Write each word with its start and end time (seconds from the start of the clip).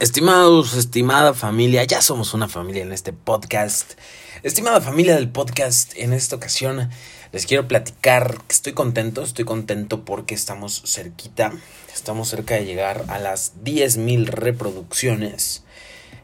Estimados, 0.00 0.74
estimada 0.74 1.34
familia, 1.34 1.82
ya 1.82 2.00
somos 2.00 2.32
una 2.32 2.46
familia 2.46 2.84
en 2.84 2.92
este 2.92 3.12
podcast. 3.12 3.94
Estimada 4.44 4.80
familia 4.80 5.16
del 5.16 5.28
podcast, 5.28 5.92
en 5.96 6.12
esta 6.12 6.36
ocasión 6.36 6.88
les 7.32 7.46
quiero 7.46 7.66
platicar 7.66 8.38
que 8.46 8.54
estoy 8.54 8.74
contento, 8.74 9.24
estoy 9.24 9.44
contento 9.44 10.04
porque 10.04 10.36
estamos 10.36 10.84
cerquita, 10.86 11.52
estamos 11.92 12.28
cerca 12.28 12.54
de 12.54 12.64
llegar 12.64 13.06
a 13.08 13.18
las 13.18 13.54
10.000 13.64 14.26
reproducciones 14.26 15.64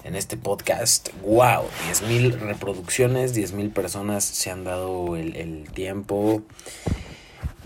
en 0.04 0.14
este 0.14 0.36
podcast. 0.36 1.08
¡Wow! 1.22 1.64
10.000 1.90 2.38
reproducciones, 2.38 3.34
10.000 3.34 3.72
personas 3.72 4.22
se 4.22 4.52
han 4.52 4.62
dado 4.62 5.16
el, 5.16 5.34
el 5.34 5.68
tiempo 5.72 6.44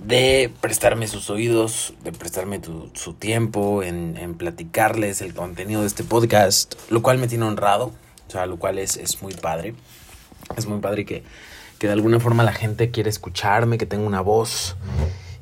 de 0.03 0.53
prestarme 0.61 1.09
sus 1.09 1.31
oídos, 1.31 1.95
de 2.03 2.13
prestarme 2.13 2.61
su 2.95 3.15
tiempo 3.15 3.83
en, 3.83 4.17
en, 4.17 4.35
platicarles 4.35 5.21
el 5.21 5.35
contenido 5.35 5.81
de 5.81 5.87
este 5.87 6.05
podcast, 6.05 6.75
lo 6.91 7.03
cual 7.03 7.19
me 7.19 7.29
tiene 7.29 7.45
honrado, 7.45 7.93
o 8.27 8.31
sea, 8.31 8.47
lo 8.47 8.59
cual 8.59 8.79
es, 8.79 8.97
es 8.97 9.23
muy 9.23 9.35
padre. 9.35 9.75
Es 10.57 10.67
muy 10.67 10.81
padre 10.81 11.05
que, 11.05 11.25
que, 11.79 11.87
de 11.87 11.93
alguna 11.93 12.21
forma 12.21 12.43
la 12.43 12.53
gente 12.53 12.91
quiere 12.91 13.11
escucharme, 13.11 13.79
que 13.79 13.87
tengo 13.87 14.07
una 14.07 14.21
voz. 14.21 14.77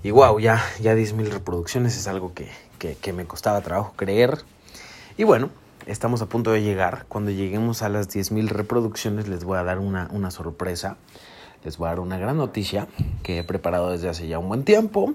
Y 0.02 0.10
wow, 0.10 0.38
ya, 0.38 0.64
ya 0.80 0.94
10.000 0.94 1.28
reproducciones 1.28 1.96
es 1.96 2.06
algo 2.06 2.32
que, 2.32 2.48
que, 2.78 2.94
que 2.94 3.12
me 3.12 3.24
costaba 3.24 3.60
trabajo 3.60 3.92
creer. 3.96 4.38
Y 5.18 5.24
bueno, 5.24 5.50
estamos 5.86 6.22
a 6.22 6.26
punto 6.26 6.52
de 6.52 6.62
llegar. 6.62 7.06
Cuando 7.08 7.30
lleguemos 7.30 7.82
a 7.82 7.88
las 7.88 8.08
10.000 8.08 8.48
reproducciones 8.48 9.28
les 9.28 9.44
voy 9.44 9.58
a 9.58 9.64
dar 9.64 9.78
una, 9.78 10.08
una 10.12 10.30
sorpresa 10.30 10.96
les 11.64 11.78
voy 11.78 11.86
a 11.86 11.90
dar 11.90 12.00
una 12.00 12.18
gran 12.18 12.36
noticia 12.36 12.86
que 13.22 13.38
he 13.38 13.44
preparado 13.44 13.90
desde 13.90 14.08
hace 14.08 14.28
ya 14.28 14.38
un 14.38 14.48
buen 14.48 14.64
tiempo. 14.64 15.14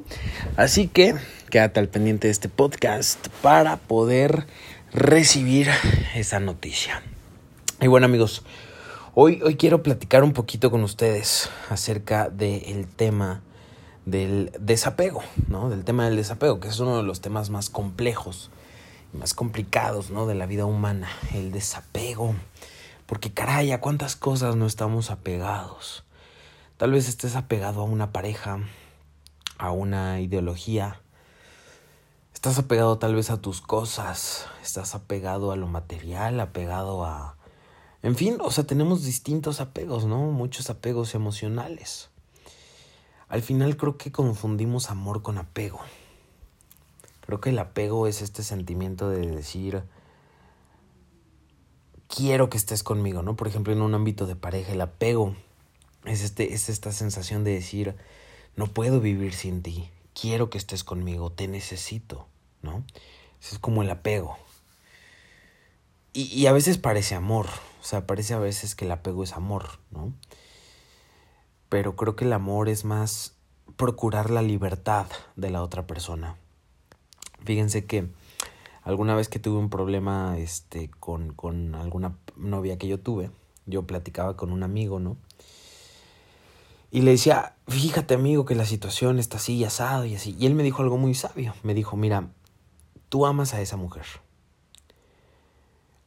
Así 0.57 0.87
que 0.87 1.15
quédate 1.49 1.79
al 1.79 1.87
pendiente 1.87 2.27
de 2.27 2.31
este 2.31 2.49
podcast 2.49 3.27
para 3.41 3.77
poder 3.77 4.47
recibir 4.93 5.69
esa 6.15 6.39
noticia. 6.39 7.01
Y 7.79 7.87
bueno 7.87 8.05
amigos, 8.05 8.43
hoy, 9.15 9.41
hoy 9.43 9.55
quiero 9.55 9.81
platicar 9.81 10.23
un 10.23 10.33
poquito 10.33 10.71
con 10.71 10.83
ustedes 10.83 11.49
acerca 11.69 12.29
del 12.29 12.87
tema 12.87 13.41
del 14.05 14.51
desapego, 14.59 15.23
¿no? 15.47 15.69
Del 15.69 15.83
tema 15.83 16.05
del 16.05 16.15
desapego, 16.15 16.59
que 16.59 16.67
es 16.67 16.79
uno 16.79 16.97
de 16.97 17.03
los 17.03 17.21
temas 17.21 17.49
más 17.49 17.69
complejos 17.69 18.49
y 19.13 19.17
más 19.17 19.33
complicados, 19.33 20.09
¿no? 20.09 20.25
De 20.25 20.35
la 20.35 20.45
vida 20.45 20.65
humana, 20.65 21.09
el 21.33 21.51
desapego. 21.51 22.35
Porque 23.05 23.31
caray, 23.31 23.77
cuántas 23.79 24.15
cosas 24.15 24.55
no 24.55 24.65
estamos 24.65 25.11
apegados. 25.11 26.03
Tal 26.81 26.93
vez 26.93 27.07
estés 27.07 27.35
apegado 27.35 27.81
a 27.81 27.83
una 27.83 28.11
pareja, 28.11 28.57
a 29.59 29.69
una 29.69 30.19
ideología. 30.19 30.99
Estás 32.33 32.57
apegado 32.57 32.97
tal 32.97 33.13
vez 33.13 33.29
a 33.29 33.39
tus 33.39 33.61
cosas, 33.61 34.47
estás 34.63 34.95
apegado 34.95 35.51
a 35.51 35.55
lo 35.57 35.67
material, 35.67 36.39
apegado 36.39 37.05
a... 37.05 37.37
En 38.01 38.15
fin, 38.15 38.37
o 38.41 38.49
sea, 38.49 38.63
tenemos 38.63 39.03
distintos 39.03 39.61
apegos, 39.61 40.05
¿no? 40.05 40.31
Muchos 40.31 40.71
apegos 40.71 41.13
emocionales. 41.13 42.09
Al 43.29 43.43
final 43.43 43.77
creo 43.77 43.97
que 43.97 44.11
confundimos 44.11 44.89
amor 44.89 45.21
con 45.21 45.37
apego. 45.37 45.81
Creo 47.23 47.39
que 47.39 47.51
el 47.51 47.59
apego 47.59 48.07
es 48.07 48.23
este 48.23 48.41
sentimiento 48.41 49.07
de 49.07 49.27
decir, 49.27 49.83
quiero 52.07 52.49
que 52.49 52.57
estés 52.57 52.81
conmigo, 52.81 53.21
¿no? 53.21 53.35
Por 53.35 53.47
ejemplo, 53.47 53.71
en 53.71 53.83
un 53.83 53.93
ámbito 53.93 54.25
de 54.25 54.35
pareja, 54.35 54.71
el 54.71 54.81
apego 54.81 55.35
es, 56.05 56.23
este, 56.23 56.53
es 56.53 56.69
esta 56.69 56.91
sensación 56.91 57.43
de 57.43 57.51
decir, 57.51 57.95
no 58.55 58.67
puedo 58.67 58.99
vivir 58.99 59.33
sin 59.33 59.61
ti, 59.61 59.89
quiero 60.19 60.49
que 60.49 60.57
estés 60.57 60.83
conmigo, 60.83 61.31
te 61.31 61.47
necesito, 61.47 62.27
¿no? 62.61 62.83
es 63.39 63.57
como 63.59 63.81
el 63.81 63.89
apego. 63.89 64.37
Y, 66.13 66.23
y, 66.23 66.47
a 66.47 66.51
veces 66.51 66.77
parece 66.77 67.15
amor, 67.15 67.47
o 67.81 67.83
sea, 67.83 68.05
parece 68.05 68.33
a 68.33 68.39
veces 68.39 68.75
que 68.75 68.85
el 68.85 68.91
apego 68.91 69.23
es 69.23 69.33
amor, 69.33 69.79
¿no? 69.91 70.13
Pero 71.69 71.95
creo 71.95 72.15
que 72.15 72.25
el 72.25 72.33
amor 72.33 72.67
es 72.67 72.83
más 72.83 73.33
procurar 73.77 74.29
la 74.29 74.41
libertad 74.41 75.07
de 75.37 75.49
la 75.49 75.63
otra 75.63 75.87
persona. 75.87 76.35
Fíjense 77.45 77.85
que 77.85 78.09
alguna 78.83 79.15
vez 79.15 79.29
que 79.29 79.39
tuve 79.39 79.57
un 79.57 79.69
problema 79.69 80.37
este, 80.37 80.89
con, 80.99 81.33
con 81.33 81.75
alguna 81.75 82.17
novia 82.35 82.77
que 82.77 82.87
yo 82.87 82.99
tuve, 82.99 83.31
yo 83.65 83.87
platicaba 83.87 84.35
con 84.35 84.51
un 84.51 84.63
amigo, 84.63 84.99
¿no? 84.99 85.17
Y 86.93 87.03
le 87.03 87.11
decía, 87.11 87.55
fíjate 87.69 88.15
amigo 88.15 88.43
que 88.43 88.53
la 88.53 88.65
situación 88.65 89.17
está 89.17 89.37
así 89.37 89.55
y 89.55 89.63
asado 89.63 90.03
y 90.03 90.15
así. 90.15 90.35
Y 90.37 90.45
él 90.45 90.55
me 90.55 90.63
dijo 90.63 90.83
algo 90.83 90.97
muy 90.97 91.13
sabio. 91.13 91.53
Me 91.63 91.73
dijo, 91.73 91.95
mira, 91.95 92.27
tú 93.07 93.25
amas 93.25 93.53
a 93.53 93.61
esa 93.61 93.77
mujer. 93.77 94.05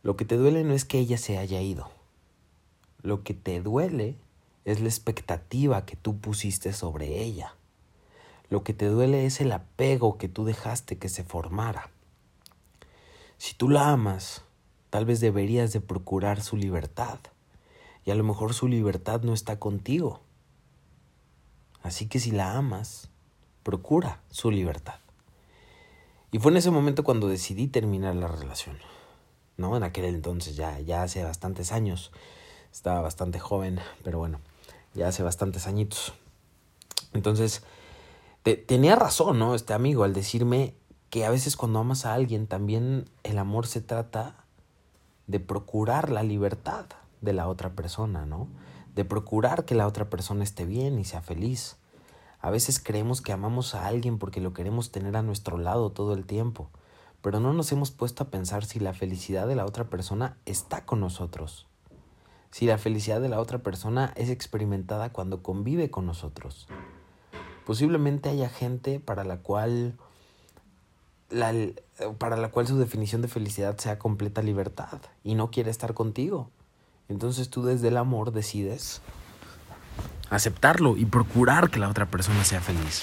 Lo 0.03 0.15
que 0.17 0.27
te 0.27 0.37
duele 0.37 0.63
no 0.63 0.75
es 0.75 0.85
que 0.85 0.99
ella 0.99 1.17
se 1.17 1.39
haya 1.39 1.63
ido. 1.63 1.91
Lo 3.01 3.23
que 3.23 3.33
te 3.33 3.63
duele 3.63 4.17
es 4.67 4.81
la 4.81 4.89
expectativa 4.89 5.87
que 5.87 5.97
tú 5.97 6.19
pusiste 6.19 6.75
sobre 6.75 7.23
ella. 7.23 7.55
Lo 8.51 8.63
que 8.63 8.75
te 8.75 8.87
duele 8.87 9.25
es 9.25 9.41
el 9.41 9.53
apego 9.53 10.19
que 10.19 10.29
tú 10.29 10.45
dejaste 10.45 10.99
que 10.99 11.09
se 11.09 11.25
formara. 11.25 11.89
Si 13.39 13.55
tú 13.55 13.71
la 13.71 13.89
amas, 13.89 14.43
tal 14.91 15.07
vez 15.07 15.21
deberías 15.21 15.73
de 15.73 15.81
procurar 15.81 16.43
su 16.43 16.59
libertad. 16.59 17.21
Y 18.05 18.11
a 18.11 18.15
lo 18.15 18.23
mejor 18.23 18.53
su 18.53 18.69
libertad 18.69 19.23
no 19.23 19.33
está 19.33 19.59
contigo 19.59 20.21
Así 21.85 22.09
que 22.09 22.19
si 22.19 22.31
la 22.31 22.57
amas, 22.57 23.11
procura 23.63 24.23
su 24.31 24.51
libertad. 24.51 24.95
Y 26.33 26.39
fue 26.39 26.51
en 26.51 26.57
ese 26.57 26.71
momento 26.71 27.05
cuando 27.05 27.29
decidí 27.29 27.69
terminar 27.69 28.17
la 28.17 28.27
relación. 28.27 28.79
¿No? 29.59 29.77
En 29.77 29.83
aquel 29.83 30.07
entonces, 30.07 30.57
ya, 30.57 30.81
ya 30.81 31.03
hace 31.03 31.23
bastantes 31.23 31.73
años. 31.73 32.11
Estaba 32.73 33.03
bastante 33.03 33.39
joven, 33.39 33.81
pero 34.03 34.19
bueno, 34.19 34.41
ya 34.95 35.09
hace 35.09 35.23
bastantes 35.23 35.67
añitos. 35.67 36.15
Entonces, 37.13 37.63
tenía 38.67 38.97
razón, 38.97 39.39
¿no? 39.39 39.55
Este 39.55 39.75
amigo 39.75 40.05
al 40.05 40.15
decirme 40.15 40.75
que 41.11 41.27
a 41.27 41.31
veces 41.31 41.55
cuando 41.55 41.81
amas 41.81 42.07
a 42.07 42.15
alguien 42.15 42.47
también 42.47 43.11
el 43.25 43.37
amor 43.39 43.67
se 43.67 43.83
trata 43.83 44.47
de 45.27 45.39
procurar 45.39 46.11
la 46.11 46.23
libertad 46.23 46.87
de 47.21 47.35
la 47.35 47.47
otra 47.47 47.71
persona, 47.75 48.25
¿no? 48.25 48.49
De 48.95 49.05
procurar 49.05 49.65
que 49.65 49.75
la 49.75 49.87
otra 49.87 50.09
persona 50.09 50.45
esté 50.45 50.65
bien 50.65 50.99
y 50.99 51.05
sea 51.05 51.21
feliz. 51.21 51.77
A 52.41 52.51
veces 52.51 52.79
creemos 52.79 53.21
que 53.21 53.33
amamos 53.33 53.75
a 53.75 53.87
alguien 53.87 54.19
porque 54.19 54.41
lo 54.41 54.53
queremos 54.53 54.93
tener 54.93 55.17
a 55.17 55.23
nuestro 55.23 55.59
lado 55.59 55.91
todo 55.91 56.15
el 56.15 56.25
tiempo, 56.25 56.71
pero 57.23 57.41
no 57.41 57.53
nos 57.53 57.73
hemos 57.73 57.91
puesto 57.91 58.23
a 58.23 58.29
pensar 58.29 58.65
si 58.65 58.81
la 58.81 58.93
felicidad 58.93 59.47
de 59.49 59.57
la 59.57 59.65
otra 59.65 59.85
persona 59.85 60.37
está 60.45 60.85
con 60.85 61.01
nosotros, 61.01 61.67
si 62.51 62.67
la 62.67 62.79
felicidad 62.79 63.21
de 63.21 63.31
la 63.31 63.41
otra 63.41 63.59
persona 63.59 64.13
es 64.15 64.29
experimentada 64.29 65.11
cuando 65.11 65.43
convive 65.43 65.91
con 65.91 66.07
nosotros. 66.07 66.69
Posiblemente 67.65 68.29
haya 68.29 68.51
gente 68.51 69.01
para 69.01 69.25
la 69.25 69.39
cual 69.39 69.97
la, 71.31 71.53
para 72.19 72.37
la 72.37 72.51
cual 72.51 72.67
su 72.67 72.79
definición 72.79 73.23
de 73.23 73.29
felicidad 73.29 73.79
sea 73.79 73.99
completa 73.99 74.43
libertad 74.43 75.01
y 75.25 75.35
no 75.35 75.51
quiere 75.51 75.71
estar 75.71 75.95
contigo. 75.95 76.51
Entonces 77.09 77.51
tú 77.51 77.65
desde 77.65 77.89
el 77.89 77.97
amor 77.97 78.33
decides 78.33 79.03
aceptarlo 80.31 80.97
y 80.97 81.05
procurar 81.05 81.71
que 81.71 81.79
la 81.79 81.89
otra 81.89 82.07
persona 82.07 82.45
sea 82.45 82.61
feliz. 82.61 83.03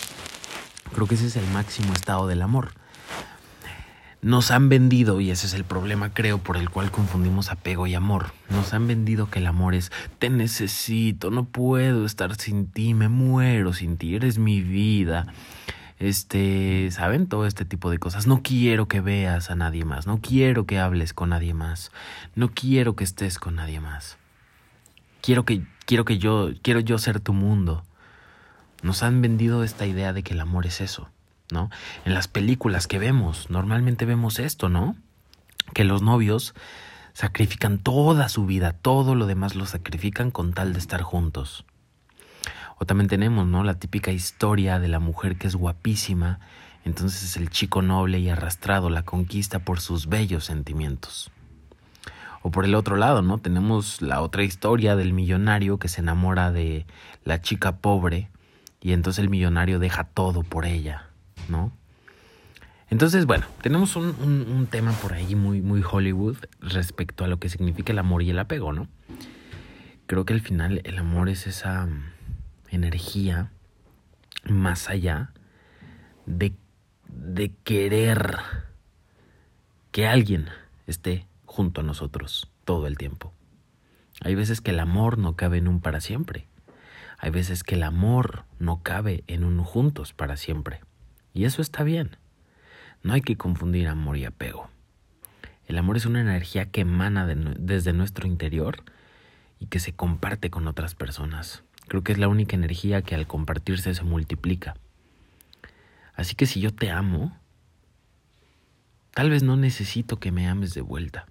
Creo 0.93 1.07
que 1.07 1.15
ese 1.15 1.27
es 1.27 1.35
el 1.35 1.47
máximo 1.47 1.93
estado 1.93 2.27
del 2.27 2.41
amor. 2.41 2.71
Nos 4.21 4.51
han 4.51 4.69
vendido, 4.69 5.19
y 5.19 5.31
ese 5.31 5.47
es 5.47 5.53
el 5.55 5.63
problema 5.63 6.13
creo 6.13 6.37
por 6.37 6.57
el 6.57 6.69
cual 6.69 6.91
confundimos 6.91 7.49
apego 7.49 7.87
y 7.87 7.95
amor, 7.95 8.33
nos 8.49 8.71
han 8.73 8.85
vendido 8.85 9.31
que 9.31 9.39
el 9.39 9.47
amor 9.47 9.73
es 9.73 9.91
te 10.19 10.29
necesito, 10.29 11.31
no 11.31 11.45
puedo 11.45 12.05
estar 12.05 12.35
sin 12.35 12.67
ti, 12.67 12.93
me 12.93 13.09
muero 13.09 13.73
sin 13.73 13.97
ti, 13.97 14.15
eres 14.15 14.37
mi 14.37 14.61
vida 14.61 15.25
este, 16.01 16.89
¿saben? 16.89 17.27
Todo 17.27 17.45
este 17.45 17.63
tipo 17.63 17.91
de 17.91 17.99
cosas. 17.99 18.25
No 18.25 18.41
quiero 18.41 18.87
que 18.87 19.01
veas 19.01 19.51
a 19.51 19.55
nadie 19.55 19.85
más, 19.85 20.07
no 20.07 20.19
quiero 20.19 20.65
que 20.65 20.79
hables 20.79 21.13
con 21.13 21.29
nadie 21.29 21.53
más, 21.53 21.91
no 22.33 22.49
quiero 22.49 22.95
que 22.95 23.03
estés 23.03 23.37
con 23.37 23.55
nadie 23.55 23.79
más. 23.79 24.17
Quiero 25.21 25.45
que, 25.45 25.63
quiero 25.85 26.03
que 26.03 26.17
yo, 26.17 26.49
quiero 26.63 26.79
yo 26.79 26.97
ser 26.97 27.19
tu 27.19 27.33
mundo. 27.33 27.83
Nos 28.81 29.03
han 29.03 29.21
vendido 29.21 29.63
esta 29.63 29.85
idea 29.85 30.11
de 30.11 30.23
que 30.23 30.33
el 30.33 30.39
amor 30.39 30.65
es 30.65 30.81
eso, 30.81 31.09
¿no? 31.51 31.69
En 32.03 32.15
las 32.15 32.27
películas 32.27 32.87
que 32.87 32.97
vemos, 32.97 33.51
normalmente 33.51 34.05
vemos 34.05 34.39
esto, 34.39 34.69
¿no? 34.69 34.95
Que 35.75 35.83
los 35.83 36.01
novios 36.01 36.55
sacrifican 37.13 37.77
toda 37.77 38.27
su 38.27 38.47
vida, 38.47 38.73
todo 38.73 39.13
lo 39.13 39.27
demás 39.27 39.53
lo 39.53 39.67
sacrifican 39.67 40.31
con 40.31 40.53
tal 40.53 40.73
de 40.73 40.79
estar 40.79 41.03
juntos. 41.03 41.63
O 42.81 42.85
también 42.87 43.07
tenemos, 43.07 43.45
¿no? 43.45 43.63
La 43.63 43.75
típica 43.75 44.11
historia 44.11 44.79
de 44.79 44.87
la 44.87 44.97
mujer 44.97 45.35
que 45.35 45.45
es 45.45 45.55
guapísima, 45.55 46.39
entonces 46.83 47.21
es 47.21 47.37
el 47.37 47.51
chico 47.51 47.83
noble 47.83 48.17
y 48.17 48.27
arrastrado 48.27 48.89
la 48.89 49.03
conquista 49.03 49.59
por 49.59 49.79
sus 49.79 50.07
bellos 50.07 50.45
sentimientos. 50.45 51.29
O 52.41 52.49
por 52.49 52.65
el 52.65 52.73
otro 52.73 52.95
lado, 52.95 53.21
¿no? 53.21 53.37
Tenemos 53.37 54.01
la 54.01 54.19
otra 54.19 54.43
historia 54.43 54.95
del 54.95 55.13
millonario 55.13 55.77
que 55.77 55.89
se 55.89 56.01
enamora 56.01 56.51
de 56.51 56.87
la 57.23 57.39
chica 57.39 57.77
pobre 57.77 58.31
y 58.81 58.93
entonces 58.93 59.23
el 59.23 59.29
millonario 59.29 59.77
deja 59.77 60.05
todo 60.05 60.41
por 60.41 60.65
ella, 60.65 61.05
¿no? 61.49 61.71
Entonces, 62.89 63.27
bueno, 63.27 63.45
tenemos 63.61 63.95
un, 63.95 64.07
un, 64.19 64.65
tema 64.65 64.91
por 64.93 65.13
ahí 65.13 65.35
muy, 65.35 65.61
muy 65.61 65.83
Hollywood 65.87 66.37
respecto 66.61 67.25
a 67.25 67.27
lo 67.27 67.37
que 67.37 67.47
significa 67.47 67.93
el 67.93 67.99
amor 67.99 68.23
y 68.23 68.31
el 68.31 68.39
apego, 68.39 68.73
¿no? 68.73 68.87
Creo 70.07 70.25
que 70.25 70.33
al 70.33 70.41
final 70.41 70.81
el 70.83 70.97
amor 70.97 71.29
es 71.29 71.45
esa 71.45 71.87
energía 72.71 73.51
más 74.45 74.89
allá 74.89 75.31
de, 76.25 76.53
de 77.07 77.51
querer 77.63 78.37
que 79.91 80.07
alguien 80.07 80.47
esté 80.87 81.27
junto 81.45 81.81
a 81.81 81.83
nosotros 81.83 82.49
todo 82.65 82.87
el 82.87 82.97
tiempo. 82.97 83.33
Hay 84.21 84.35
veces 84.35 84.61
que 84.61 84.71
el 84.71 84.79
amor 84.79 85.17
no 85.17 85.35
cabe 85.35 85.57
en 85.57 85.67
un 85.67 85.81
para 85.81 86.01
siempre. 86.01 86.47
Hay 87.17 87.29
veces 87.29 87.63
que 87.63 87.75
el 87.75 87.83
amor 87.83 88.45
no 88.59 88.81
cabe 88.81 89.23
en 89.27 89.43
un 89.43 89.63
juntos 89.63 90.13
para 90.13 90.37
siempre. 90.37 90.81
Y 91.33 91.45
eso 91.45 91.61
está 91.61 91.83
bien. 91.83 92.17
No 93.03 93.13
hay 93.13 93.21
que 93.21 93.37
confundir 93.37 93.87
amor 93.87 94.17
y 94.17 94.25
apego. 94.25 94.69
El 95.65 95.77
amor 95.77 95.97
es 95.97 96.05
una 96.05 96.21
energía 96.21 96.65
que 96.65 96.81
emana 96.81 97.25
desde 97.25 97.93
nuestro 97.93 98.27
interior 98.27 98.83
y 99.59 99.67
que 99.67 99.79
se 99.79 99.93
comparte 99.93 100.49
con 100.49 100.67
otras 100.67 100.95
personas. 100.95 101.63
Creo 101.91 102.05
que 102.05 102.13
es 102.13 102.19
la 102.19 102.29
única 102.29 102.55
energía 102.55 103.01
que 103.01 103.15
al 103.15 103.27
compartirse 103.27 103.93
se 103.93 104.03
multiplica. 104.03 104.77
Así 106.13 106.35
que 106.35 106.45
si 106.45 106.61
yo 106.61 106.73
te 106.73 106.89
amo, 106.89 107.37
tal 109.13 109.29
vez 109.29 109.43
no 109.43 109.57
necesito 109.57 110.17
que 110.17 110.31
me 110.31 110.47
ames 110.47 110.73
de 110.73 110.79
vuelta. 110.79 111.25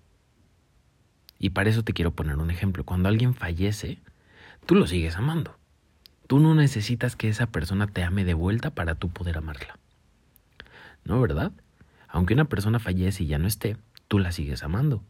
Y 1.38 1.48
para 1.48 1.70
eso 1.70 1.82
te 1.82 1.94
quiero 1.94 2.10
poner 2.10 2.36
un 2.36 2.50
ejemplo. 2.50 2.84
Cuando 2.84 3.08
alguien 3.08 3.32
fallece, 3.32 4.00
tú 4.66 4.74
lo 4.74 4.86
sigues 4.86 5.16
amando. 5.16 5.56
Tú 6.26 6.40
no 6.40 6.54
necesitas 6.54 7.16
que 7.16 7.30
esa 7.30 7.46
persona 7.46 7.86
te 7.86 8.04
ame 8.04 8.26
de 8.26 8.34
vuelta 8.34 8.68
para 8.68 8.96
tú 8.96 9.08
poder 9.08 9.38
amarla. 9.38 9.78
¿no? 11.06 11.22
¿Verdad? 11.22 11.52
Aunque 12.06 12.34
una 12.34 12.44
persona 12.44 12.78
fallece 12.80 13.22
y 13.24 13.28
ya 13.28 13.38
no 13.38 13.48
esté, 13.48 13.78
tú 14.08 14.18
la 14.18 14.30
sigues 14.30 14.62
amando. 14.62 15.02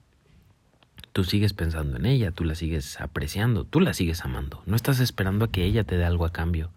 Tú 1.13 1.25
sigues 1.25 1.53
pensando 1.53 1.97
en 1.97 2.07
ella, 2.07 2.31
tú 2.31 2.45
la 2.45 2.55
sigues 2.55 3.01
apreciando, 3.01 3.65
tú 3.65 3.81
la 3.81 3.95
sigues 3.95 4.25
amando. 4.25 4.63
No 4.67 4.77
estás 4.77 5.01
esperando 5.01 5.47
a 5.47 5.51
que 5.51 5.65
ella 5.65 5.83
te 5.83 5.97
dé 5.97 6.05
algo 6.05 6.25
a 6.25 6.33
cambio. 6.33 6.71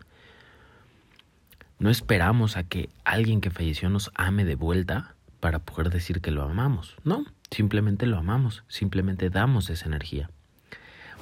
No 1.77 1.91
esperamos 1.91 2.57
a 2.57 2.63
que 2.63 2.89
alguien 3.03 3.41
que 3.41 3.51
falleció 3.51 3.89
nos 3.89 4.11
ame 4.15 4.43
de 4.45 4.55
vuelta 4.55 5.15
para 5.39 5.59
poder 5.59 5.91
decir 5.91 6.19
que 6.21 6.31
lo 6.31 6.41
amamos. 6.43 6.95
No, 7.03 7.25
simplemente 7.51 8.07
lo 8.07 8.17
amamos, 8.17 8.63
simplemente 8.67 9.29
damos 9.29 9.69
esa 9.69 9.85
energía. 9.85 10.29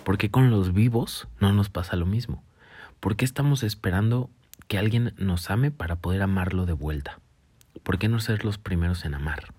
Porque 0.06 0.31
con 0.31 0.50
los 0.50 0.74
vivos 0.74 1.28
no 1.40 1.52
nos 1.52 1.69
pasa 1.69 1.98
lo 1.98 2.06
mismo. 2.06 2.44
¿Por 3.02 3.18
qué 3.18 3.25
estamos 3.25 3.63
esperando 3.63 4.30
que 4.68 4.78
alguien 4.78 5.13
nos 5.18 5.50
ame 5.50 5.72
para 5.72 5.98
poder 5.98 6.22
amarlo 6.22 6.66
de 6.66 6.74
vuelta? 6.74 7.19
¿Por 7.84 7.98
qué 7.98 8.08
no 8.08 8.22
ser 8.22 8.46
los 8.46 8.58
primeros 8.58 9.04
en 9.04 9.16
amar? 9.16 9.54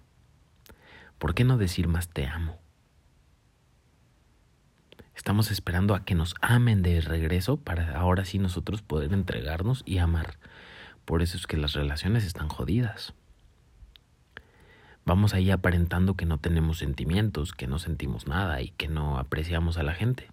¿Por 1.19 1.35
qué 1.35 1.45
no 1.45 1.59
decir 1.59 1.87
más 1.87 2.09
te 2.09 2.27
amo? 2.27 2.62
Estamos 5.15 5.51
esperando 5.51 5.95
a 5.95 6.05
que 6.05 6.15
nos 6.15 6.35
amen 6.41 6.83
de 6.83 7.01
regreso 7.01 7.57
para 7.57 7.99
ahora 7.99 8.25
sí 8.25 8.39
nosotros 8.39 8.83
poder 8.83 9.13
entregarnos 9.13 9.83
y 9.87 9.99
amar. 9.99 10.39
Por 11.05 11.23
eso 11.23 11.37
es 11.37 11.47
que 11.47 11.57
las 11.57 11.75
relaciones 11.75 12.25
están 12.25 12.49
jodidas. 12.49 13.15
Vamos 15.05 15.35
ahí 15.35 15.51
aparentando 15.51 16.15
que 16.15 16.27
no 16.27 16.39
tenemos 16.39 16.79
sentimientos, 16.79 17.53
que 17.53 17.67
no 17.67 17.79
sentimos 17.79 18.27
nada 18.27 18.63
y 18.63 18.71
que 18.71 18.89
no 18.89 19.19
apreciamos 19.19 19.77
a 19.79 19.83
la 19.83 19.95
gente. 19.95 20.31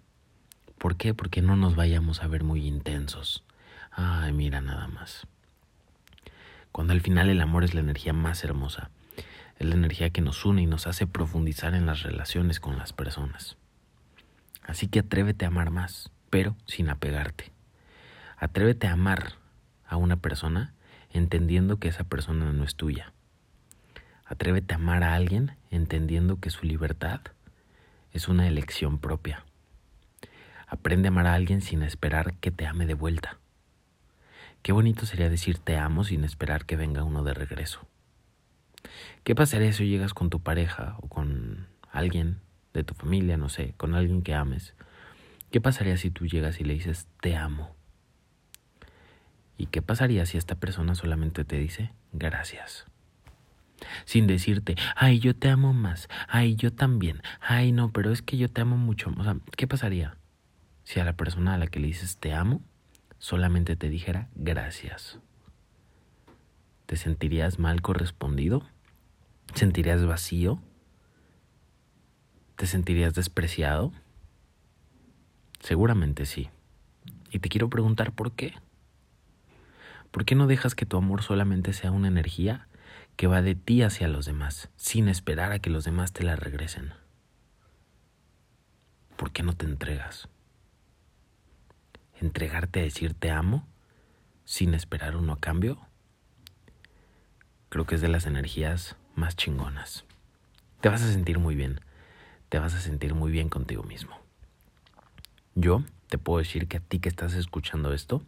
¿Por 0.78 0.96
qué? 0.96 1.12
Porque 1.12 1.42
no 1.42 1.56
nos 1.56 1.74
vayamos 1.74 2.22
a 2.22 2.28
ver 2.28 2.44
muy 2.44 2.66
intensos. 2.66 3.44
Ay, 3.90 4.32
mira 4.32 4.60
nada 4.60 4.86
más 4.86 5.26
cuando 6.72 6.92
al 6.92 7.00
final 7.00 7.28
el 7.28 7.40
amor 7.40 7.64
es 7.64 7.74
la 7.74 7.80
energía 7.80 8.12
más 8.12 8.44
hermosa, 8.44 8.90
es 9.58 9.66
la 9.66 9.74
energía 9.74 10.10
que 10.10 10.20
nos 10.20 10.44
une 10.44 10.62
y 10.62 10.66
nos 10.66 10.86
hace 10.86 11.06
profundizar 11.06 11.74
en 11.74 11.86
las 11.86 12.02
relaciones 12.02 12.60
con 12.60 12.78
las 12.78 12.92
personas. 12.92 13.56
Así 14.62 14.88
que 14.88 15.00
atrévete 15.00 15.44
a 15.44 15.48
amar 15.48 15.70
más, 15.70 16.10
pero 16.30 16.56
sin 16.66 16.88
apegarte. 16.88 17.52
Atrévete 18.36 18.86
a 18.86 18.92
amar 18.92 19.34
a 19.86 19.96
una 19.96 20.16
persona 20.16 20.74
entendiendo 21.10 21.78
que 21.78 21.88
esa 21.88 22.04
persona 22.04 22.52
no 22.52 22.64
es 22.64 22.76
tuya. 22.76 23.12
Atrévete 24.24 24.74
a 24.74 24.76
amar 24.76 25.02
a 25.02 25.14
alguien 25.14 25.56
entendiendo 25.70 26.38
que 26.38 26.50
su 26.50 26.64
libertad 26.64 27.20
es 28.12 28.28
una 28.28 28.46
elección 28.46 28.98
propia. 28.98 29.44
Aprende 30.66 31.08
a 31.08 31.10
amar 31.10 31.26
a 31.26 31.34
alguien 31.34 31.62
sin 31.62 31.82
esperar 31.82 32.34
que 32.34 32.50
te 32.50 32.66
ame 32.66 32.86
de 32.86 32.94
vuelta. 32.94 33.38
Qué 34.62 34.72
bonito 34.72 35.06
sería 35.06 35.28
decir 35.28 35.58
te 35.58 35.76
amo 35.76 36.04
sin 36.04 36.22
esperar 36.22 36.64
que 36.64 36.76
venga 36.76 37.02
uno 37.02 37.24
de 37.24 37.34
regreso. 37.34 37.86
¿Qué 39.24 39.34
pasaría 39.34 39.72
si 39.72 39.88
llegas 39.88 40.14
con 40.14 40.30
tu 40.30 40.40
pareja 40.40 40.96
o 41.00 41.08
con 41.08 41.66
alguien 41.90 42.40
de 42.72 42.84
tu 42.84 42.94
familia, 42.94 43.36
no 43.36 43.48
sé, 43.48 43.74
con 43.76 43.94
alguien 43.94 44.22
que 44.22 44.34
ames? 44.34 44.74
¿Qué 45.50 45.60
pasaría 45.60 45.96
si 45.96 46.10
tú 46.10 46.26
llegas 46.26 46.60
y 46.60 46.64
le 46.64 46.74
dices 46.74 47.06
te 47.20 47.36
amo? 47.36 47.74
¿Y 49.58 49.66
qué 49.66 49.82
pasaría 49.82 50.24
si 50.26 50.38
esta 50.38 50.54
persona 50.54 50.94
solamente 50.94 51.44
te 51.44 51.58
dice 51.58 51.92
gracias? 52.12 52.86
Sin 54.04 54.26
decirte, 54.26 54.76
ay, 54.94 55.18
yo 55.18 55.34
te 55.34 55.48
amo 55.48 55.72
más, 55.72 56.08
ay, 56.28 56.54
yo 56.54 56.72
también, 56.72 57.22
ay, 57.40 57.72
no, 57.72 57.92
pero 57.92 58.12
es 58.12 58.22
que 58.22 58.36
yo 58.36 58.48
te 58.48 58.60
amo 58.60 58.76
mucho. 58.76 59.12
O 59.16 59.24
sea, 59.24 59.36
¿qué 59.56 59.66
pasaría 59.66 60.16
si 60.84 61.00
a 61.00 61.04
la 61.04 61.14
persona 61.14 61.54
a 61.54 61.58
la 61.58 61.66
que 61.66 61.80
le 61.80 61.88
dices 61.88 62.18
te 62.18 62.32
amo 62.32 62.62
solamente 63.18 63.76
te 63.76 63.88
dijera 63.88 64.28
gracias? 64.34 65.18
¿Te 66.86 66.96
sentirías 66.96 67.58
mal 67.58 67.82
correspondido? 67.82 68.62
¿Sentirías 69.54 70.04
vacío? 70.06 70.62
¿Te 72.60 72.66
sentirías 72.66 73.14
despreciado? 73.14 73.90
Seguramente 75.60 76.26
sí. 76.26 76.50
Y 77.30 77.38
te 77.38 77.48
quiero 77.48 77.70
preguntar 77.70 78.12
por 78.12 78.32
qué. 78.32 78.52
¿Por 80.10 80.26
qué 80.26 80.34
no 80.34 80.46
dejas 80.46 80.74
que 80.74 80.84
tu 80.84 80.98
amor 80.98 81.22
solamente 81.22 81.72
sea 81.72 81.90
una 81.90 82.08
energía 82.08 82.68
que 83.16 83.26
va 83.26 83.40
de 83.40 83.54
ti 83.54 83.80
hacia 83.80 84.08
los 84.08 84.26
demás, 84.26 84.68
sin 84.76 85.08
esperar 85.08 85.52
a 85.52 85.58
que 85.60 85.70
los 85.70 85.84
demás 85.84 86.12
te 86.12 86.22
la 86.22 86.36
regresen? 86.36 86.92
¿Por 89.16 89.32
qué 89.32 89.42
no 89.42 89.54
te 89.54 89.64
entregas? 89.64 90.28
entregarte 92.20 92.80
a 92.80 92.82
decir 92.82 93.14
te 93.14 93.30
amo 93.30 93.66
sin 94.44 94.74
esperar 94.74 95.16
uno 95.16 95.32
a 95.32 95.40
cambio, 95.40 95.78
creo 97.70 97.86
que 97.86 97.94
es 97.94 98.02
de 98.02 98.08
las 98.08 98.26
energías 98.26 98.96
más 99.14 99.34
chingonas. 99.34 100.04
Te 100.82 100.90
vas 100.90 101.02
a 101.02 101.10
sentir 101.10 101.38
muy 101.38 101.54
bien, 101.54 101.80
te 102.50 102.58
vas 102.58 102.74
a 102.74 102.80
sentir 102.80 103.14
muy 103.14 103.30
bien 103.30 103.48
contigo 103.48 103.84
mismo. 103.84 104.18
Yo 105.54 105.84
te 106.08 106.18
puedo 106.18 106.40
decir 106.40 106.66
que 106.66 106.78
a 106.78 106.80
ti 106.80 106.98
que 106.98 107.08
estás 107.08 107.34
escuchando 107.34 107.94
esto, 107.94 108.22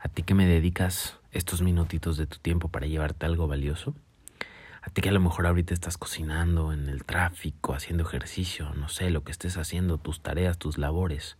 a 0.00 0.08
ti 0.08 0.22
que 0.22 0.34
me 0.34 0.46
dedicas 0.46 1.18
estos 1.32 1.60
minutitos 1.60 2.16
de 2.16 2.26
tu 2.26 2.38
tiempo 2.38 2.68
para 2.68 2.86
llevarte 2.86 3.26
algo 3.26 3.46
valioso, 3.46 3.94
a 4.80 4.88
ti 4.88 5.02
que 5.02 5.10
a 5.10 5.12
lo 5.12 5.20
mejor 5.20 5.46
ahorita 5.46 5.74
estás 5.74 5.98
cocinando 5.98 6.72
en 6.72 6.88
el 6.88 7.04
tráfico, 7.04 7.74
haciendo 7.74 8.04
ejercicio, 8.04 8.72
no 8.74 8.88
sé, 8.88 9.10
lo 9.10 9.22
que 9.22 9.32
estés 9.32 9.58
haciendo, 9.58 9.98
tus 9.98 10.22
tareas, 10.22 10.56
tus 10.56 10.78
labores, 10.78 11.36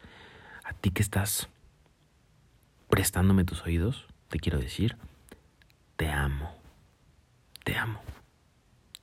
a 0.65 0.75
ti 0.75 0.91
que 0.91 1.03
estás 1.03 1.49
prestándome 2.91 3.45
tus 3.45 3.63
oídos, 3.63 4.07
te 4.29 4.39
quiero 4.39 4.59
decir, 4.59 4.99
te 5.97 6.11
amo, 6.11 6.55
te 7.65 7.79
amo. 7.79 8.03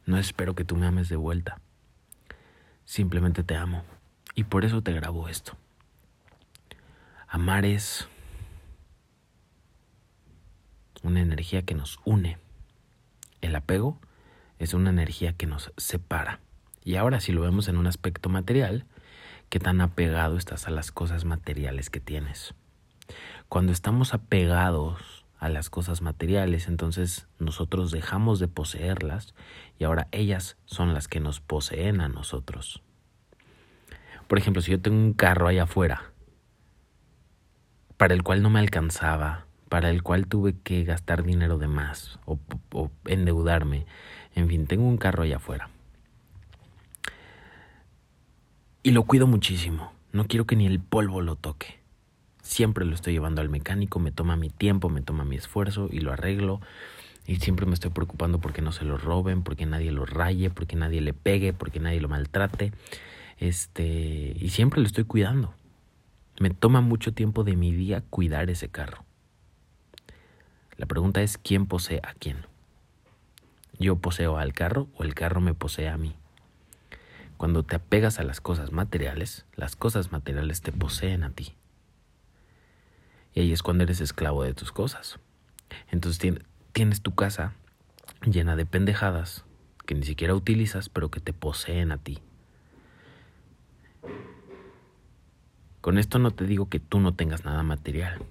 No 0.06 0.20
espero 0.20 0.54
que 0.54 0.66
tú 0.66 0.76
me 0.76 0.86
ames 0.86 1.10
de 1.10 1.16
vuelta, 1.16 1.60
simplemente 2.86 3.44
te 3.44 3.56
amo 3.56 3.84
y 4.36 4.46
por 4.46 4.66
eso 4.66 4.82
te 4.82 4.94
grabo 4.94 5.28
esto. 5.30 5.58
Amar 7.28 7.66
es 7.66 8.08
una 11.02 11.22
energía 11.22 11.64
que 11.64 11.76
nos 11.76 12.00
une. 12.06 12.38
El 13.42 13.56
apego 13.56 14.00
es 14.60 14.74
una 14.74 14.90
energía 14.90 15.34
que 15.34 15.48
nos 15.48 15.74
separa. 15.78 16.40
Y 16.84 16.96
ahora 16.96 17.20
si 17.20 17.32
lo 17.32 17.42
vemos 17.42 17.68
en 17.68 17.78
un 17.78 17.88
aspecto 17.88 18.30
material, 18.30 18.86
¿qué 19.50 19.60
tan 19.60 19.82
apegado 19.82 20.38
estás 20.38 20.68
a 20.68 20.72
las 20.72 20.92
cosas 20.92 21.26
materiales 21.26 21.90
que 21.90 22.00
tienes? 22.00 22.54
Cuando 23.50 23.72
estamos 23.72 24.14
apegados 24.14 25.23
a 25.44 25.50
las 25.50 25.70
cosas 25.70 26.02
materiales, 26.02 26.70
entonces 26.70 27.28
nosotros 27.38 27.92
dejamos 27.92 28.40
de 28.40 28.48
poseerlas 28.48 29.36
y 29.78 29.84
ahora 29.84 30.08
ellas 30.14 30.56
son 30.64 30.94
las 30.94 31.10
que 31.10 31.20
nos 31.20 31.42
poseen 31.42 32.00
a 32.00 32.08
nosotros. 32.08 32.82
Por 34.30 34.38
ejemplo, 34.38 34.62
si 34.62 34.72
yo 34.72 34.80
tengo 34.80 34.96
un 34.96 35.12
carro 35.12 35.50
allá 35.50 35.64
afuera, 35.64 36.14
para 37.98 38.14
el 38.14 38.24
cual 38.24 38.42
no 38.42 38.50
me 38.50 38.62
alcanzaba, 38.62 39.46
para 39.68 39.90
el 39.90 40.02
cual 40.02 40.28
tuve 40.28 40.56
que 40.64 40.86
gastar 40.86 41.24
dinero 41.24 41.58
de 41.58 41.68
más 41.68 42.20
o, 42.26 42.40
endeudarme, 43.04 43.86
en 44.36 44.48
fin, 44.48 44.66
tengo 44.66 44.88
un 44.88 44.96
carro 44.96 45.24
allá 45.24 45.36
afuera. 45.36 45.70
Y 48.82 48.92
lo 48.92 49.04
cuido 49.04 49.28
muchísimo, 49.28 49.92
no 50.14 50.26
quiero 50.26 50.46
que 50.46 50.56
ni 50.56 50.68
el 50.68 50.80
polvo 50.80 51.20
lo 51.20 51.36
toque. 51.36 51.83
Siempre 52.44 52.86
lo 52.86 52.94
estoy 52.94 53.14
llevando 53.14 53.42
al 53.42 53.50
mecánico, 53.50 54.00
me 54.00 54.12
toma 54.12 54.36
mi 54.36 54.50
tiempo, 54.50 54.90
me 54.90 55.02
toma 55.02 55.24
mi 55.24 55.38
esfuerzo 55.38 55.88
y 55.90 56.02
lo 56.02 56.12
arreglo 56.12 56.60
Y 57.26 57.38
siempre 57.38 57.66
me 57.66 57.74
estoy 57.74 57.92
preocupando 57.92 58.40
porque 58.40 58.62
no 58.62 58.74
se 58.74 58.84
lo 58.84 58.98
roben, 58.98 59.44
porque 59.44 59.66
nadie 59.66 59.92
lo 59.92 60.06
raye, 60.06 60.50
porque 60.50 60.76
nadie 60.76 61.00
le 61.00 61.14
pegue, 61.14 61.54
porque 61.54 61.80
nadie 61.80 62.02
lo 62.02 62.10
maltrate. 62.10 62.74
Este, 63.40 64.36
y 64.38 64.50
siempre 64.50 64.82
lo 64.82 64.88
estoy 64.88 65.06
cuidando. 65.06 65.54
Me 66.40 66.50
toma 66.50 66.82
mucho 66.82 67.14
tiempo 67.14 67.46
de 67.46 67.56
mi 67.56 67.72
día 67.72 68.04
cuidar 68.10 68.50
ese 68.50 68.68
carro. 68.68 69.06
La 70.76 70.86
pregunta 70.86 71.22
es 71.22 71.38
quién 71.38 71.66
posee 71.66 72.02
a 72.04 72.14
quién. 72.14 72.46
¿Yo 73.80 73.96
poseo 73.96 74.38
al 74.38 74.54
carro 74.54 74.90
o 74.98 75.04
el 75.04 75.16
carro 75.16 75.40
me 75.40 75.54
posee 75.54 75.88
a 75.88 75.98
mí? 75.98 76.14
Cuando 77.38 77.64
te 77.64 77.78
apegas 77.78 78.20
a 78.20 78.24
las 78.24 78.42
cosas 78.42 78.74
materiales, 78.74 79.46
las 79.56 79.78
cosas 79.78 80.12
materiales 80.12 80.62
te 80.62 80.74
poseen 80.74 81.24
a 81.24 81.30
ti. 81.30 81.54
Y 83.34 83.42
ahí 83.42 83.52
es 83.52 83.64
cuando 83.64 83.84
eres 83.84 84.02
esclavo 84.02 84.44
de 84.44 84.54
tus 84.54 84.72
cosas. 84.72 85.20
Entonces 85.92 86.34
tienes 86.72 87.02
tu 87.02 87.16
casa 87.16 87.54
llena 88.26 88.56
de 88.56 88.66
pendejadas 88.66 89.44
que 89.86 89.96
ni 89.96 90.04
siquiera 90.04 90.34
utilizas, 90.36 90.90
pero 90.90 91.10
que 91.10 91.20
te 91.20 91.34
poseen 91.34 91.92
a 91.92 91.98
ti. 91.98 92.20
Con 95.82 95.98
esto 95.98 96.20
no 96.20 96.32
te 96.32 96.46
digo 96.46 96.70
que 96.70 96.80
tú 96.80 97.00
no 97.00 97.14
tengas 97.14 97.44
nada 97.44 97.62
material, 97.64 98.22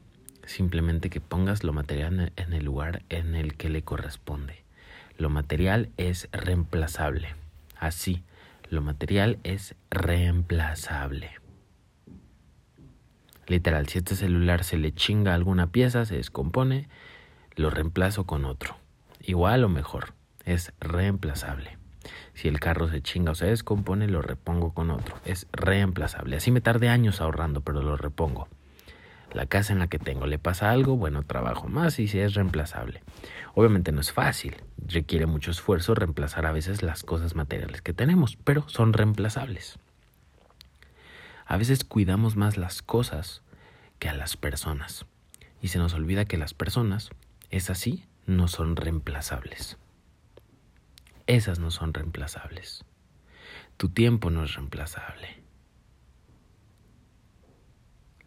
simplemente 0.47 1.11
que 1.11 1.21
pongas 1.21 1.65
lo 1.65 1.75
material 1.75 2.33
en 2.37 2.53
el 2.55 2.65
lugar 2.65 3.03
en 3.11 3.35
el 3.35 3.57
que 3.57 3.69
le 3.69 3.83
corresponde. 3.83 4.65
Lo 5.19 5.29
material 5.29 5.91
es 5.99 6.29
reemplazable. 6.33 7.35
Así, 7.79 8.23
lo 8.71 8.81
material 8.81 9.39
es 9.45 9.75
reemplazable. 9.91 11.42
Literal, 13.47 13.89
si 13.89 13.99
este 13.99 14.15
celular 14.15 14.65
se 14.65 14.79
le 14.79 14.93
chinga 14.93 15.35
alguna 15.35 15.69
pieza, 15.69 16.05
se 16.05 16.17
descompone, 16.17 16.89
lo 17.57 17.71
reemplazo 17.71 18.25
con 18.25 18.45
otro. 18.45 18.77
Igual 19.21 19.65
o 19.65 19.69
mejor, 19.69 20.15
es 20.45 20.73
reemplazable. 20.81 21.79
Si 22.35 22.49
el 22.49 22.61
carro 22.61 22.89
se 22.89 23.03
chinga 23.03 23.33
o 23.33 23.35
se 23.35 23.47
descompone, 23.47 24.09
lo 24.09 24.23
repongo 24.23 24.73
con 24.73 24.91
otro. 24.91 25.17
Es 25.25 25.47
reemplazable. 25.53 26.37
Así 26.37 26.51
me 26.51 26.61
tarde 26.61 26.89
años 26.89 27.21
ahorrando, 27.21 27.61
pero 27.61 27.83
lo 27.83 27.97
repongo. 27.97 28.49
La 29.33 29.47
casa 29.47 29.73
en 29.73 29.79
la 29.79 29.87
que 29.87 29.99
tengo 29.99 30.27
le 30.27 30.39
pasa 30.39 30.71
algo, 30.71 30.97
bueno, 30.97 31.23
trabajo 31.23 31.69
más 31.69 31.99
y 31.99 32.07
si 32.07 32.19
es 32.19 32.35
reemplazable. 32.35 33.03
Obviamente 33.55 33.93
no 33.93 34.01
es 34.01 34.13
fácil, 34.13 34.57
requiere 34.87 35.27
mucho 35.27 35.51
esfuerzo 35.51 35.95
reemplazar 35.95 36.45
a 36.45 36.53
veces 36.53 36.83
las 36.83 37.03
cosas 37.03 37.35
materiales 37.35 37.81
que 37.81 37.95
tenemos, 37.95 38.37
pero 38.45 38.69
son 38.69 38.93
reemplazables. 38.93 39.79
A 41.53 41.59
veces 41.59 41.85
cuidamos 41.85 42.35
más 42.35 42.57
las 42.57 42.81
cosas 42.81 43.43
que 43.99 44.09
a 44.09 44.15
las 44.15 44.39
personas 44.39 45.05
y 45.61 45.69
se 45.69 45.79
nos 45.79 45.93
olvida 45.93 46.25
que 46.25 46.39
las 46.39 46.55
personas, 46.55 47.11
es 47.51 47.69
así, 47.69 48.07
no 48.25 48.49
son 48.49 48.75
reemplazables. 48.75 49.77
Esas 51.27 51.59
no 51.59 51.71
son 51.71 51.93
reemplazables. 51.93 52.87
Tu 53.77 53.91
tiempo 53.91 54.31
no 54.31 54.45
es 54.45 54.55
reemplazable. 54.55 55.43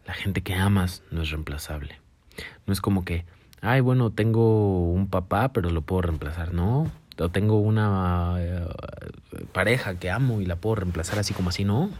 La 0.04 0.14
gente 0.14 0.44
que 0.44 0.54
amas 0.54 1.02
no 1.10 1.22
es 1.22 1.30
reemplazable. 1.30 1.98
No 2.64 2.72
es 2.72 2.80
como 2.80 3.04
que, 3.04 3.26
ay, 3.60 3.80
bueno, 3.80 4.12
tengo 4.12 4.88
un 4.92 5.08
papá, 5.08 5.52
pero 5.52 5.70
lo 5.70 5.82
puedo 5.82 6.02
reemplazar. 6.02 6.54
No, 6.54 6.92
o 7.18 7.28
tengo 7.30 7.58
una 7.58 8.36
eh, 8.38 8.68
pareja 9.52 9.98
que 9.98 10.12
amo 10.12 10.40
y 10.40 10.46
la 10.46 10.54
puedo 10.54 10.76
reemplazar 10.76 11.18
así 11.18 11.34
como 11.34 11.48
así. 11.48 11.64
No. 11.64 11.90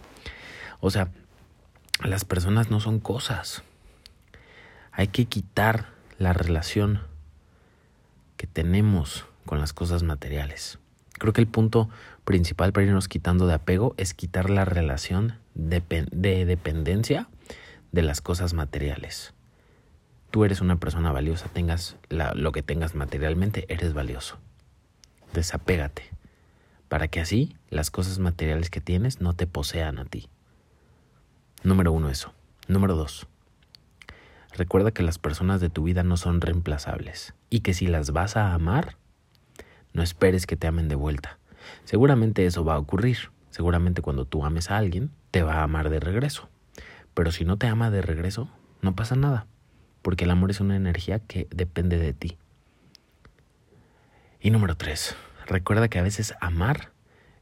O 0.80 0.90
sea, 0.90 1.09
las 2.04 2.25
personas 2.25 2.71
no 2.71 2.80
son 2.80 3.00
cosas. 3.00 3.62
Hay 4.92 5.09
que 5.09 5.26
quitar 5.26 5.87
la 6.18 6.33
relación 6.33 7.00
que 8.37 8.47
tenemos 8.47 9.26
con 9.45 9.61
las 9.61 9.73
cosas 9.73 10.02
materiales. 10.02 10.78
Creo 11.18 11.33
que 11.33 11.40
el 11.40 11.47
punto 11.47 11.88
principal 12.25 12.73
para 12.73 12.87
irnos 12.87 13.09
quitando 13.09 13.47
de 13.47 13.54
apego 13.54 13.95
es 13.97 14.12
quitar 14.12 14.50
la 14.50 14.64
relación 14.64 15.38
de, 15.54 15.80
dependencia 16.45 17.28
de 17.92 18.02
las 18.02 18.21
cosas 18.21 18.52
materiales. 18.52 19.33
Tú 20.30 20.45
eres 20.45 20.61
una 20.61 20.76
persona 20.76 21.12
valiosa, 21.12 21.49
tengas 21.49 21.97
lo 22.11 22.52
que 22.52 22.62
tengas 22.62 22.95
materialmente, 22.95 23.64
eres 23.68 23.95
valioso. 23.95 24.38
Desapégate, 25.33 26.02
para 26.88 27.09
que 27.09 27.21
así 27.21 27.56
las 27.71 27.90
cosas 27.90 28.18
materiales 28.18 28.68
que 28.68 28.83
tienes 28.83 29.21
no 29.21 29.33
te 29.33 29.47
posean 29.47 29.99
a 29.99 30.04
ti. 30.04 30.28
Número 31.63 31.93
uno 31.93 32.11
eso. 32.11 32.33
Número 32.69 32.95
dos. 32.95 33.27
Recuerda 34.53 34.91
que 34.91 35.03
las 35.03 35.19
personas 35.19 35.61
de 35.61 35.69
tu 35.69 35.85
vida 35.85 36.03
no 36.03 36.17
son 36.17 36.41
reemplazables 36.41 37.35
y 37.51 37.61
que 37.61 37.75
si 37.75 37.87
las 37.87 38.11
vas 38.13 38.37
a 38.37 38.55
amar, 38.55 38.97
no 39.93 40.03
esperes 40.03 40.47
que 40.47 40.57
te 40.57 40.67
amen 40.67 40.89
de 40.89 40.95
vuelta. 40.95 41.39
Seguramente 41.85 42.47
eso 42.47 42.65
va 42.65 42.75
a 42.75 42.79
ocurrir. 42.79 43.31
Seguramente 43.51 44.03
cuando 44.03 44.25
tú 44.25 44.45
ames 44.45 44.71
a 44.71 44.77
alguien, 44.77 45.11
te 45.31 45.43
va 45.43 45.57
a 45.57 45.63
amar 45.63 45.91
de 45.91 46.01
regreso. 46.01 46.49
Pero 47.15 47.33
si 47.33 47.45
no 47.45 47.57
te 47.57 47.67
ama 47.67 47.91
de 47.91 48.03
regreso, 48.03 48.49
no 48.83 48.95
pasa 48.95 49.17
nada. 49.17 49.47
Porque 50.03 50.25
el 50.25 50.31
amor 50.31 50.51
es 50.51 50.61
una 50.61 50.77
energía 50.77 51.19
que 51.19 51.49
depende 51.51 51.99
de 51.99 52.13
ti. 52.13 52.39
Y 54.41 54.51
número 54.51 54.77
tres, 54.77 55.17
recuerda 55.47 55.89
que 55.89 55.99
a 55.99 56.03
veces 56.03 56.35
amar 56.41 56.93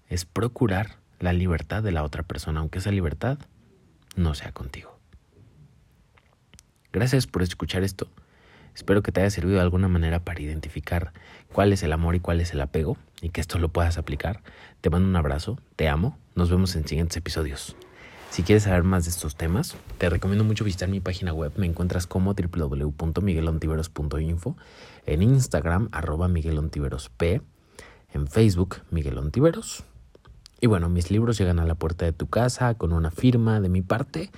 es 0.09 0.25
procurar 0.25 0.99
la 1.18 1.33
libertad 1.33 1.83
de 1.83 1.92
la 1.92 2.02
otra 2.02 2.23
persona, 2.23 2.61
aunque 2.61 2.78
esa 2.78 2.90
libertad 2.90 3.38
no 4.16 4.35
sea 4.35 4.52
contigo. 4.52 4.99
Gracias 6.92 7.26
por 7.26 7.42
escuchar 7.42 7.83
esto. 7.83 8.09
Espero 8.75 9.02
que 9.02 9.12
te 9.12 9.21
haya 9.21 9.30
servido 9.30 9.56
de 9.56 9.62
alguna 9.62 9.88
manera 9.88 10.21
para 10.21 10.42
identificar 10.42 11.12
cuál 11.52 11.73
es 11.73 11.83
el 11.83 11.92
amor 11.92 12.14
y 12.16 12.21
cuál 12.21 12.40
es 12.40 12.52
el 12.52 12.61
apego 12.61 12.97
y 13.21 13.30
que 13.30 13.40
esto 13.40 13.59
lo 13.59 13.68
puedas 13.68 13.99
aplicar. 13.99 14.42
Te 14.80 14.90
mando 14.90 15.09
un 15.09 15.16
abrazo, 15.16 15.59
te 15.76 15.88
amo, 15.88 16.16
nos 16.35 16.50
vemos 16.50 16.76
en 16.76 16.87
siguientes 16.87 17.16
episodios. 17.16 17.75
Si 18.30 18.42
quieres 18.42 18.64
saber 18.64 18.83
más 18.83 19.04
de 19.04 19.11
estos 19.11 19.37
temas, 19.37 19.76
te 19.97 20.11
recomiendo 20.11 20.42
mucho 20.42 20.64
visitar 20.64 20.88
mi 20.88 20.99
página 20.99 21.33
web. 21.33 21.52
Me 21.56 21.66
encuentras 21.66 22.09
como 22.09 22.35
www.miguelontiveros.info, 22.35 24.56
en 25.06 25.23
Instagram 25.23 25.88
arroba 25.92 26.26
miguelontiverosp, 26.26 27.23
en 28.12 28.26
Facebook 28.26 28.78
Miguel 28.90 29.18
Y 30.64 30.66
bueno, 30.66 30.88
mis 30.88 31.11
libros 31.11 31.37
llegan 31.37 31.59
a 31.59 31.66
la 31.66 31.75
puerta 31.75 32.06
de 32.06 32.14
tu 32.14 32.26
casa 32.26 32.73
con 32.73 32.94
una 32.94 33.11
firma 33.11 33.61
de 33.61 33.68
mi 33.68 33.83
parte 33.83 34.30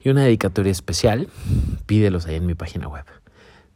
y 0.00 0.08
una 0.08 0.22
dedicatoria 0.22 0.72
especial. 0.72 1.28
Pídelos 1.84 2.24
ahí 2.24 2.36
en 2.36 2.46
mi 2.46 2.54
página 2.54 2.88
web. 2.88 3.04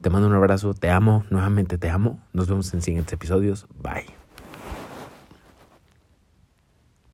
Te 0.01 0.09
mando 0.09 0.27
un 0.27 0.35
abrazo, 0.35 0.73
te 0.73 0.89
amo, 0.89 1.27
nuevamente 1.29 1.77
te 1.77 1.91
amo. 1.91 2.19
Nos 2.33 2.49
vemos 2.49 2.73
en 2.73 2.81
siguientes 2.81 3.13
episodios. 3.13 3.67
Bye. 3.83 4.20